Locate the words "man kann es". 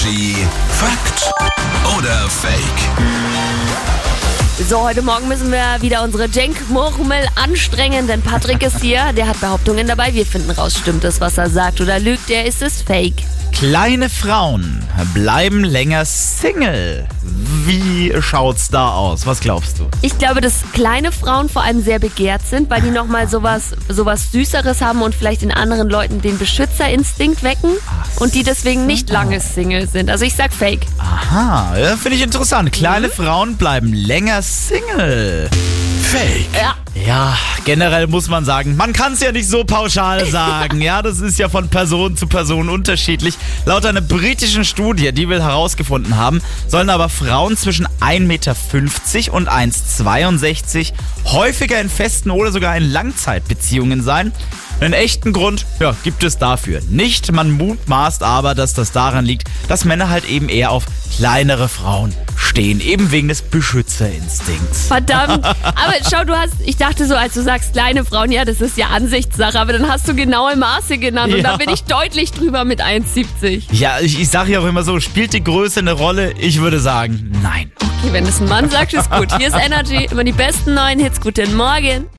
38.76-39.20